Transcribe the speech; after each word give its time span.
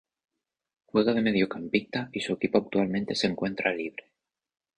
Juega 0.87 1.13
de 1.13 1.21
mediocampista 1.21 2.09
y 2.11 2.21
su 2.21 2.33
equipo 2.33 2.57
actualmente 2.57 3.13
se 3.13 3.27
encuentra 3.27 3.71
libre. 3.71 4.09